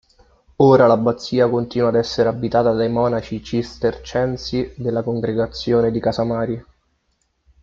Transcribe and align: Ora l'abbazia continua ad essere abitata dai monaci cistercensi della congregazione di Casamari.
Ora 0.55 0.87
l'abbazia 0.87 1.47
continua 1.47 1.89
ad 1.89 1.95
essere 1.95 2.27
abitata 2.27 2.71
dai 2.71 2.89
monaci 2.89 3.43
cistercensi 3.43 4.73
della 4.77 5.03
congregazione 5.03 5.91
di 5.91 5.99
Casamari. 5.99 6.65